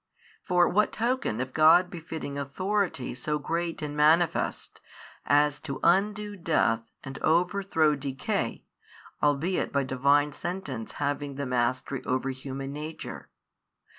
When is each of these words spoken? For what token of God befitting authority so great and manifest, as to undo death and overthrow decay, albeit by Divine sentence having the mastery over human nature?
For 0.43 0.67
what 0.67 0.91
token 0.91 1.39
of 1.41 1.53
God 1.53 1.91
befitting 1.91 2.35
authority 2.35 3.13
so 3.13 3.37
great 3.37 3.83
and 3.83 3.95
manifest, 3.95 4.81
as 5.27 5.59
to 5.59 5.79
undo 5.83 6.35
death 6.35 6.91
and 7.03 7.19
overthrow 7.21 7.93
decay, 7.93 8.65
albeit 9.21 9.71
by 9.71 9.83
Divine 9.83 10.31
sentence 10.31 10.93
having 10.93 11.35
the 11.35 11.45
mastery 11.45 12.03
over 12.03 12.31
human 12.31 12.73
nature? 12.73 13.29